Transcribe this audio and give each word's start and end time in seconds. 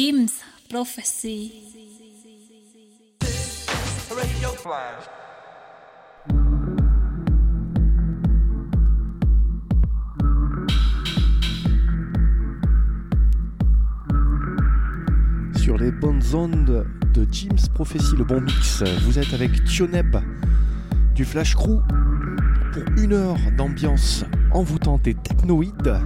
Jim's 0.00 0.44
Prophecy. 0.70 1.52
Sur 15.56 15.78
les 15.78 15.90
bonnes 15.90 16.22
ondes 16.32 16.86
de 17.12 17.26
Jim's 17.32 17.68
Prophecy, 17.68 18.14
le 18.16 18.22
bon 18.22 18.40
mix, 18.40 18.84
vous 19.02 19.18
êtes 19.18 19.34
avec 19.34 19.64
Tioneb 19.64 20.16
du 21.16 21.24
Flash 21.24 21.56
Crew 21.56 21.82
pour 22.72 22.84
une 23.02 23.14
heure 23.14 23.36
d'ambiance 23.56 24.24
envoûtante 24.52 25.08
et 25.08 25.14
technoïde. 25.14 25.98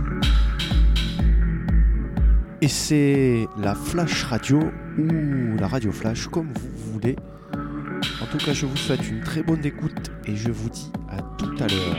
Et 2.63 2.69
c'est 2.69 3.49
la 3.59 3.75
Flash 3.75 4.23
Radio 4.23 4.61
ou 4.97 5.57
la 5.59 5.67
Radio 5.67 5.91
Flash, 5.91 6.29
comme 6.29 6.47
vous 6.55 6.93
voulez. 6.93 7.17
En 8.23 8.27
tout 8.27 8.39
cas, 8.39 8.53
je 8.53 8.67
vous 8.67 8.77
souhaite 8.77 9.09
une 9.11 9.21
très 9.21 9.43
bonne 9.43 9.65
écoute 9.67 10.13
et 10.27 10.37
je 10.37 10.53
vous 10.53 10.69
dis 10.69 10.93
à 11.09 11.21
tout 11.39 11.57
à 11.59 11.67
l'heure. 11.67 11.97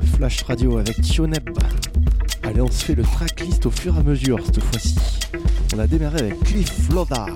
Flash 0.00 0.42
Radio 0.42 0.78
avec 0.78 1.00
Tioneb. 1.02 1.50
Allez, 2.42 2.60
on 2.60 2.70
se 2.70 2.84
fait 2.84 2.94
le 2.94 3.02
tracklist 3.02 3.66
au 3.66 3.70
fur 3.70 3.94
et 3.94 3.98
à 3.98 4.02
mesure 4.02 4.38
cette 4.44 4.62
fois-ci. 4.62 4.96
On 5.74 5.78
a 5.78 5.86
démarré 5.86 6.20
avec 6.20 6.40
Cliff 6.40 6.88
Lodar 6.90 7.28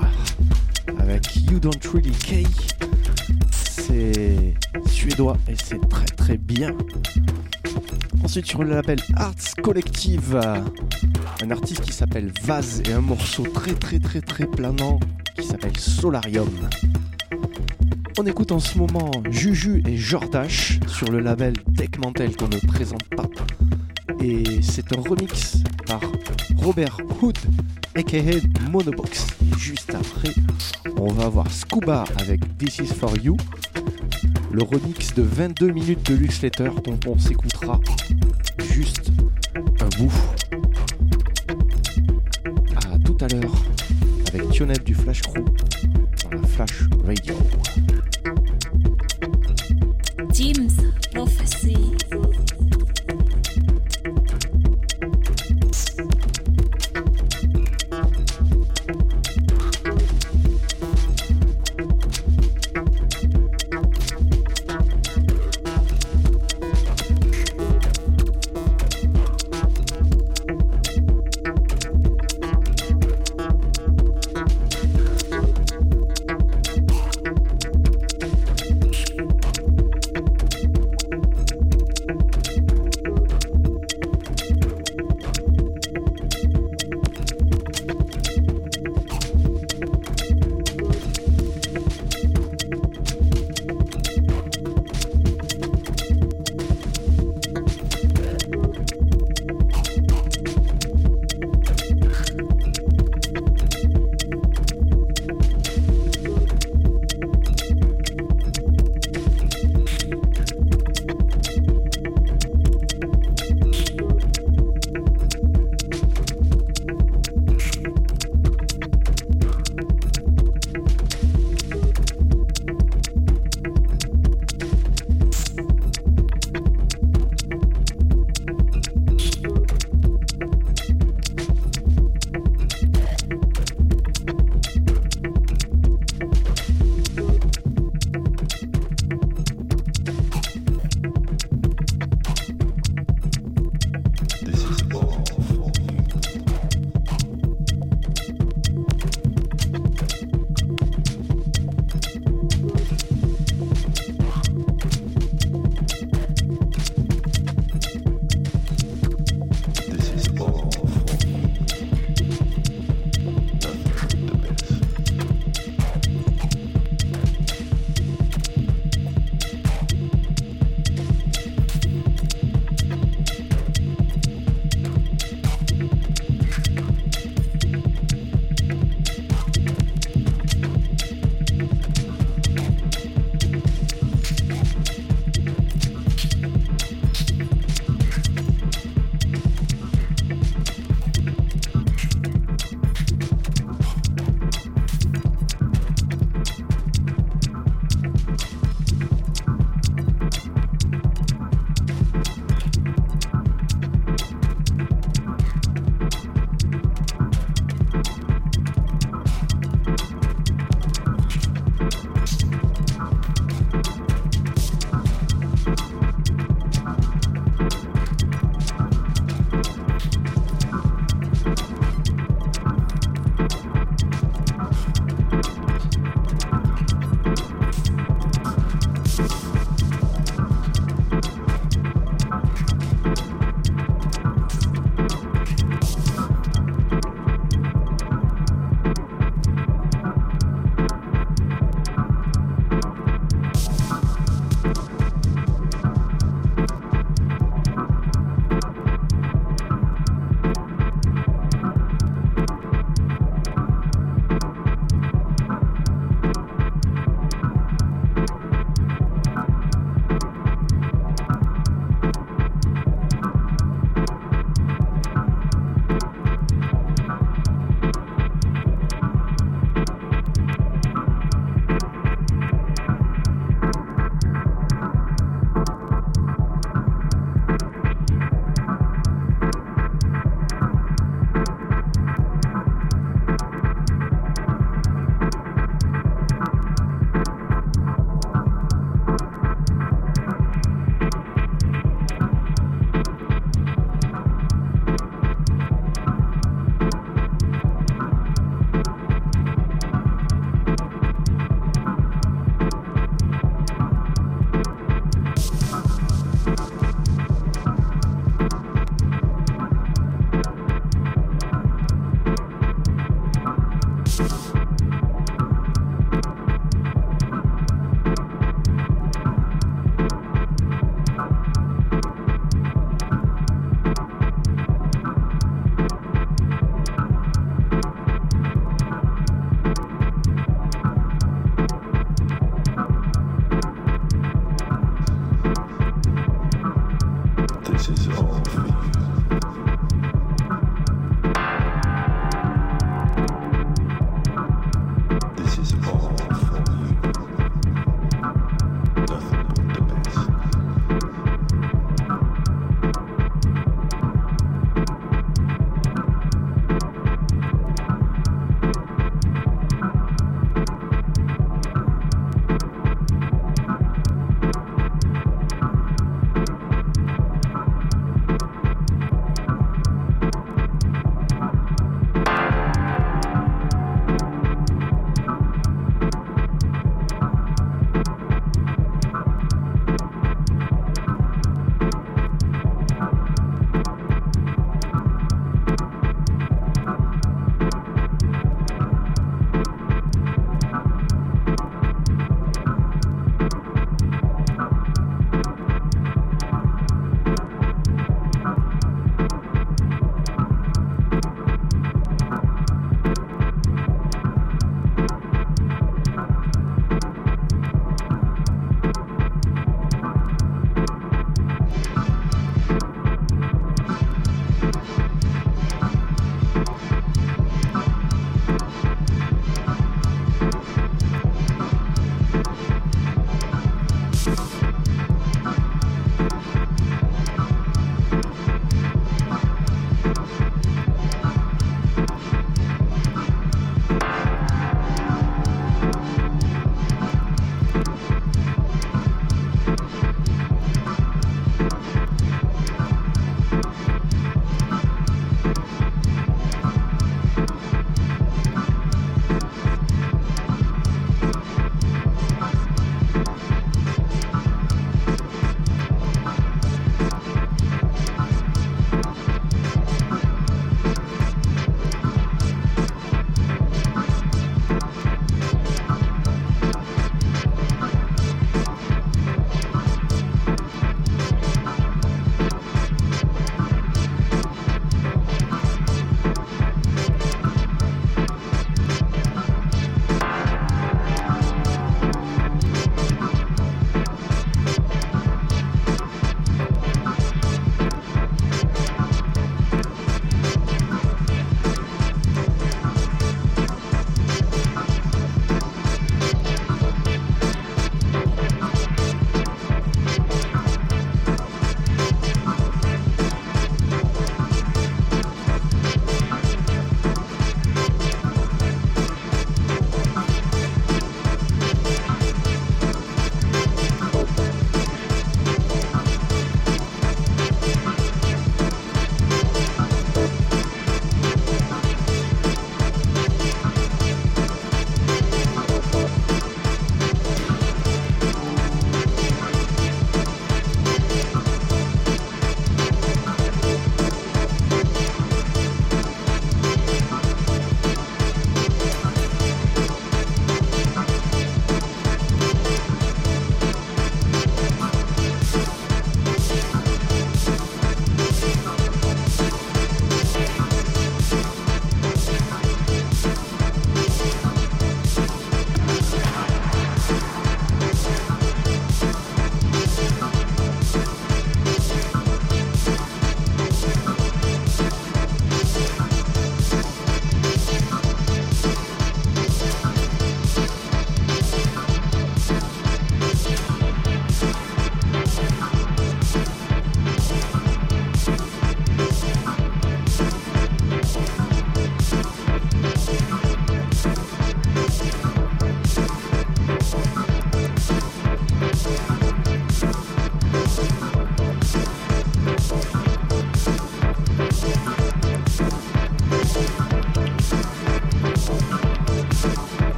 avec 0.98 1.36
You 1.36 1.58
Don't 1.58 1.80
Really 1.92 2.12
Care. 2.12 2.50
C'est 3.50 4.54
suédois 4.86 5.36
et 5.48 5.54
c'est 5.62 5.80
très 5.88 6.06
très 6.06 6.36
bien. 6.36 6.76
Ensuite 8.24 8.46
sur 8.46 8.62
le 8.62 8.70
label 8.70 8.98
Arts 9.16 9.54
Collective, 9.62 10.40
un 11.42 11.50
artiste 11.50 11.80
qui 11.82 11.92
s'appelle 11.92 12.32
Vaz 12.42 12.82
et 12.88 12.92
un 12.92 13.00
morceau 13.00 13.44
très 13.44 13.74
très 13.74 13.98
très 13.98 14.20
très 14.20 14.46
planant 14.46 14.98
qui 15.36 15.46
s'appelle 15.46 15.76
Solarium. 15.76 16.50
On 18.20 18.26
écoute 18.26 18.50
en 18.50 18.58
ce 18.58 18.76
moment 18.76 19.12
Juju 19.30 19.80
et 19.86 19.96
Jordache 19.96 20.80
sur 20.88 21.08
le 21.08 21.20
label 21.20 21.52
Tech 21.76 21.90
Mantel 22.02 22.34
qu'on 22.34 22.48
ne 22.48 22.58
présente 22.66 23.08
pas. 23.10 23.28
Et 24.20 24.42
c'est 24.60 24.92
un 24.96 25.00
remix 25.00 25.58
par 25.86 26.00
Robert 26.56 26.98
Hood, 27.22 27.38
aka 27.94 28.18
Monobox. 28.72 29.24
Juste 29.56 29.94
après, 29.94 30.34
on 30.96 31.12
va 31.12 31.26
avoir 31.26 31.48
Scuba 31.48 32.02
avec 32.18 32.40
This 32.58 32.78
Is 32.78 32.86
For 32.86 33.16
You, 33.22 33.36
le 34.50 34.64
remix 34.64 35.14
de 35.14 35.22
22 35.22 35.70
minutes 35.70 36.10
de 36.10 36.16
Lux 36.16 36.42
Letter 36.42 36.70
dont 36.82 36.98
on 37.06 37.16
s'écoutera 37.20 37.78
juste 38.72 39.12
un 39.80 39.88
bout. 39.96 40.12
À 42.74 42.98
tout 42.98 43.16
à 43.20 43.28
l'heure 43.28 43.54
avec 44.34 44.50
Tionette 44.50 44.82
du 44.82 44.96
Flash 44.96 45.22
Crew 45.22 45.44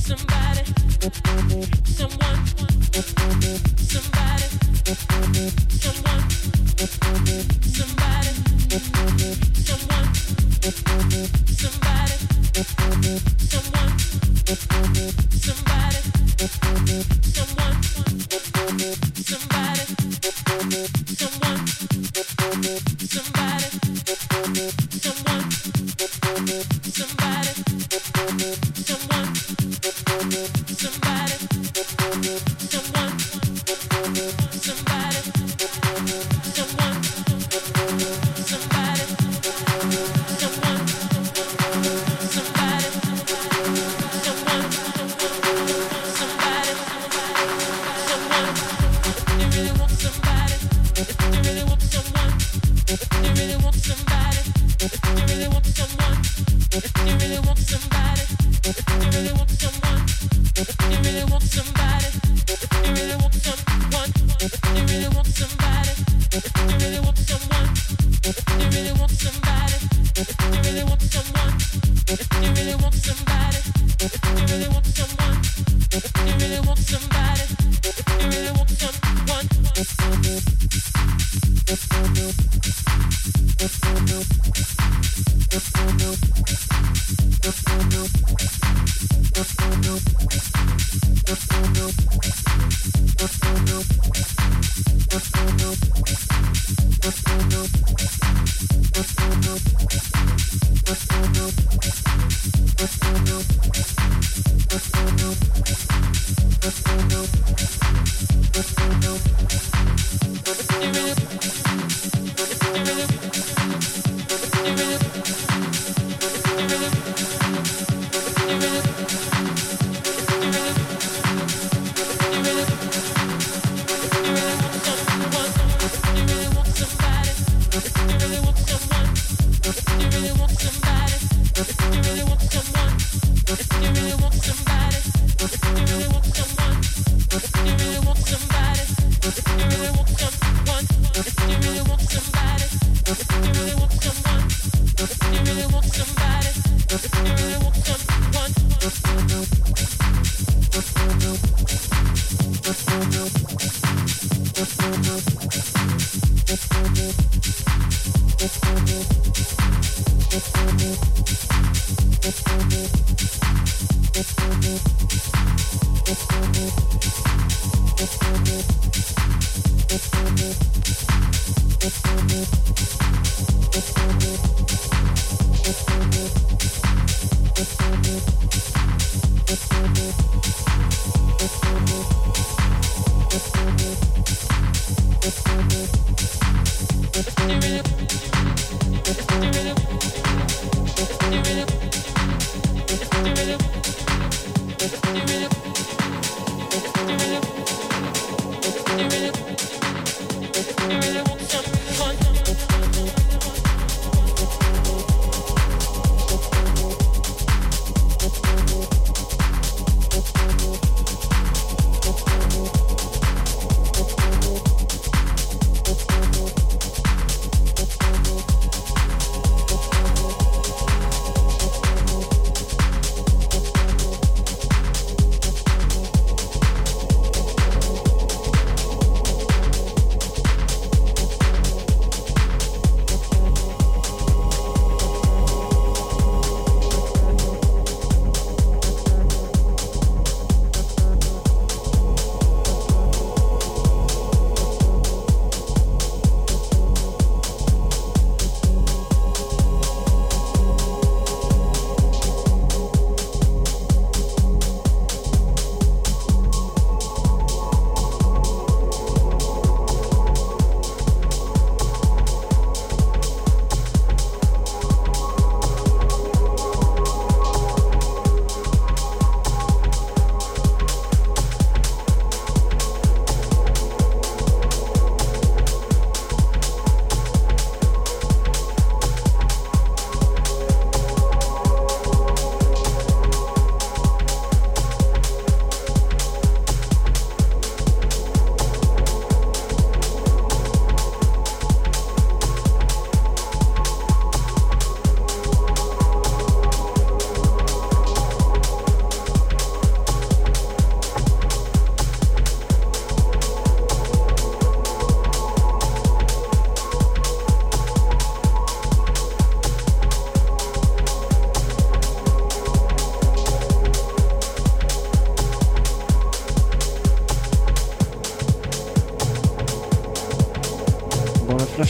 somebody. 0.00 1.85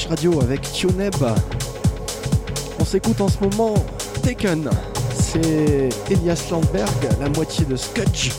Radio 0.09 0.41
avec 0.41 0.63
Tioneb. 0.63 1.15
On 2.79 2.85
s'écoute 2.85 3.21
en 3.21 3.29
ce 3.29 3.39
moment 3.41 3.75
Taken. 4.23 4.71
C'est 5.15 5.89
Elias 6.11 6.49
Landberg, 6.51 7.09
la 7.21 7.29
moitié 7.31 7.65
de 7.65 7.75
Skudge, 7.77 8.31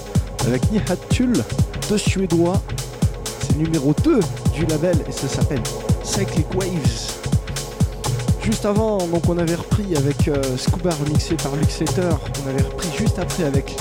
avec 0.46 0.72
Nihatul, 0.72 1.34
deux 1.90 1.98
Suédois. 1.98 2.62
C'est 3.42 3.58
numéro 3.58 3.94
2 4.04 4.20
du 4.54 4.66
label 4.68 4.98
et 5.08 5.12
ça 5.12 5.28
s'appelle 5.28 5.62
Cyclic 6.04 6.48
Waves. 6.56 7.20
Juste 8.42 8.66
avant, 8.66 9.00
donc 9.08 9.28
on 9.28 9.38
avait 9.38 9.56
repris 9.56 9.96
avec 9.98 10.28
euh, 10.30 10.42
Scuba 10.58 10.92
remixé 10.92 11.36
par 11.36 11.56
Luxeter. 11.56 12.16
On 12.46 12.50
avait 12.50 12.64
repris 12.64 12.90
juste 12.98 13.20
après 13.20 13.44
avec 13.44 13.76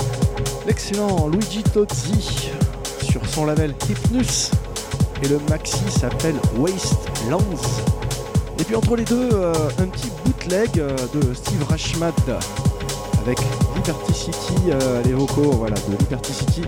l'excellent 0.65 1.29
Luigi 1.29 1.63
Tozzi 1.63 2.51
sur 3.01 3.25
son 3.25 3.45
label 3.45 3.73
Hypnus. 3.89 4.51
Et 5.23 5.27
le 5.27 5.39
maxi 5.49 5.83
s'appelle 5.89 6.35
Wastelands. 6.57 7.41
Et 8.59 8.63
puis 8.63 8.75
entre 8.75 8.95
les 8.95 9.03
deux, 9.03 9.29
euh, 9.33 9.53
un 9.79 9.87
petit 9.87 10.09
bootleg 10.25 10.79
euh, 10.79 10.95
de 11.13 11.33
Steve 11.33 11.63
Rashmad 11.69 12.13
avec 13.21 13.39
Liberty 13.75 14.13
City, 14.13 14.55
les 15.03 15.13
vocaux 15.13 15.51
voilà, 15.51 15.75
de 15.75 15.97
Liberty 15.99 16.33
City. 16.33 16.61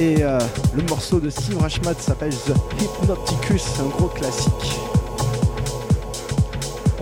Et 0.00 0.22
le 0.22 0.82
morceau 0.88 1.20
de 1.20 1.28
Steve 1.28 1.58
Rashmad 1.58 2.00
s'appelle 2.00 2.34
The 2.34 2.54
Hypnoticus, 2.80 3.64
un 3.80 3.88
gros 3.98 4.08
classique. 4.08 4.80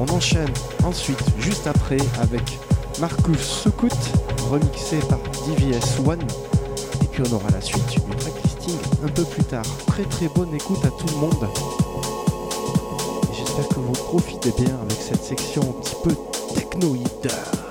On 0.01 0.09
enchaîne 0.12 0.49
ensuite, 0.82 1.22
juste 1.38 1.66
après, 1.66 1.99
avec 2.22 2.59
Marcus 3.01 3.38
Sukut, 3.38 3.88
remixé 4.51 4.99
par 5.09 5.18
DVS 5.47 6.01
One. 6.07 6.20
Et 7.03 7.07
puis 7.07 7.22
on 7.30 7.34
aura 7.34 7.51
la 7.51 7.61
suite 7.61 7.97
un 9.03 9.09
peu 9.09 9.24
plus 9.24 9.44
tard. 9.44 9.64
Très 9.86 10.05
très 10.05 10.28
bonne 10.28 10.55
écoute 10.55 10.84
à 10.84 10.90
tout 10.90 11.07
le 11.14 11.20
monde. 11.20 11.48
J'espère 13.32 13.68
que 13.68 13.80
vous 13.80 13.92
profitez 13.92 14.53
bien 14.62 14.76
avec 14.82 14.98
cette 15.01 15.22
section 15.22 15.62
un 15.62 15.80
petit 15.80 15.96
peu 16.03 16.14
technoïde. 16.55 17.70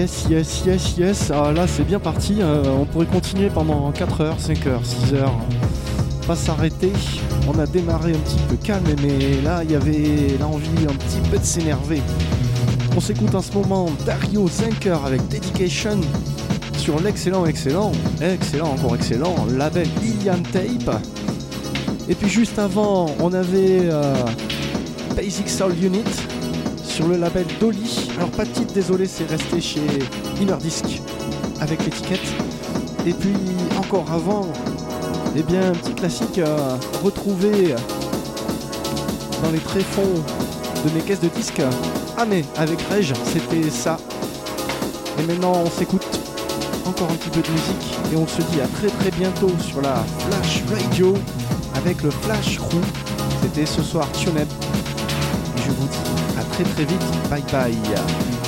Yes, 0.00 0.24
yes, 0.30 0.62
yes, 0.64 0.96
yes. 0.96 1.30
Ah, 1.30 1.52
là, 1.52 1.66
c'est 1.66 1.84
bien 1.84 1.98
parti. 1.98 2.38
Euh, 2.40 2.62
on 2.80 2.86
pourrait 2.86 3.04
continuer 3.04 3.50
pendant 3.50 3.92
4 3.92 4.22
heures, 4.22 4.40
5 4.40 4.66
heures, 4.66 4.80
6 4.82 5.12
heures. 5.12 5.38
Pas 6.26 6.36
s'arrêter. 6.36 6.90
On 7.46 7.58
a 7.58 7.66
démarré 7.66 8.12
un 8.12 8.18
petit 8.18 8.38
peu 8.48 8.56
calme, 8.56 8.86
mais 9.02 9.42
là, 9.42 9.62
il 9.62 9.72
y 9.72 9.74
avait 9.74 10.38
l'envie 10.40 10.86
un 10.88 10.94
petit 10.94 11.20
peu 11.30 11.36
de 11.36 11.44
s'énerver. 11.44 12.00
On 12.96 13.00
s'écoute 13.00 13.34
en 13.34 13.42
ce 13.42 13.52
moment 13.52 13.90
Dario 14.06 14.48
Zinker 14.48 15.04
avec 15.04 15.28
Dedication 15.28 16.00
sur 16.78 16.98
l'excellent, 16.98 17.44
excellent, 17.44 17.92
excellent, 18.22 18.70
encore 18.70 18.94
excellent, 18.94 19.34
label 19.54 19.86
Ilian 20.02 20.42
Tape. 20.50 20.96
Et 22.08 22.14
puis 22.14 22.30
juste 22.30 22.58
avant, 22.58 23.14
on 23.20 23.34
avait 23.34 23.80
euh, 23.82 24.14
Basic 25.14 25.50
Soul 25.50 25.74
Unit 25.82 26.04
sur 26.82 27.06
le 27.06 27.18
label 27.18 27.44
Dolly. 27.60 27.99
Alors 28.20 28.32
pas 28.32 28.44
de 28.44 28.50
titre, 28.50 28.74
désolé, 28.74 29.06
c'est 29.06 29.24
resté 29.24 29.62
chez 29.62 29.80
Inner 30.42 30.58
Disc 30.60 30.84
avec 31.58 31.82
l'étiquette. 31.86 32.20
Et 33.06 33.14
puis 33.14 33.32
encore 33.78 34.12
avant, 34.12 34.46
eh 35.34 35.42
bien 35.42 35.70
un 35.70 35.72
petit 35.72 35.94
classique 35.94 36.38
retrouvé 37.02 37.74
dans 39.42 39.50
les 39.50 39.58
tréfonds 39.58 40.22
de 40.84 40.90
mes 40.94 41.00
caisses 41.00 41.20
de 41.20 41.28
disques. 41.28 41.62
Ah 42.18 42.26
mais 42.28 42.44
avec 42.58 42.78
Reg, 42.90 43.10
c'était 43.24 43.70
ça. 43.70 43.96
Et 45.18 45.22
maintenant 45.22 45.54
on 45.64 45.70
s'écoute 45.70 46.06
encore 46.84 47.08
un 47.10 47.14
petit 47.14 47.30
peu 47.30 47.40
de 47.40 47.50
musique 47.50 47.94
et 48.12 48.16
on 48.16 48.26
se 48.26 48.42
dit 48.52 48.60
à 48.60 48.66
très 48.66 48.88
très 48.88 49.12
bientôt 49.12 49.50
sur 49.66 49.80
la 49.80 50.04
Flash 50.28 50.62
Radio 50.70 51.14
avec 51.74 52.02
le 52.02 52.10
Flash 52.10 52.58
Crew. 52.58 52.82
C'était 53.40 53.64
ce 53.64 53.82
soir 53.82 54.06
Tioneb. 54.12 54.46
À 56.38 56.44
très 56.44 56.64
très 56.64 56.84
vite. 56.84 57.02
Bye 57.30 57.42
bye. 57.52 58.39